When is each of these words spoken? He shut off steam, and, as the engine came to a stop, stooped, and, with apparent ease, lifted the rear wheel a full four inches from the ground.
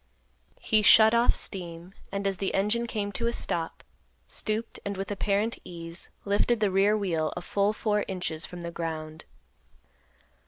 He 0.59 0.81
shut 0.81 1.13
off 1.13 1.35
steam, 1.35 1.93
and, 2.11 2.25
as 2.25 2.37
the 2.37 2.55
engine 2.55 2.87
came 2.87 3.11
to 3.11 3.27
a 3.27 3.31
stop, 3.31 3.83
stooped, 4.25 4.79
and, 4.83 4.97
with 4.97 5.11
apparent 5.11 5.59
ease, 5.63 6.09
lifted 6.25 6.59
the 6.59 6.71
rear 6.71 6.97
wheel 6.97 7.31
a 7.37 7.41
full 7.43 7.71
four 7.71 8.03
inches 8.07 8.43
from 8.43 8.61
the 8.63 8.71
ground. 8.71 9.25